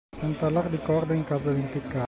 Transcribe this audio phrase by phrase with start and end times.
[0.23, 1.99] Non parlar di corda in casa dell'impiccato.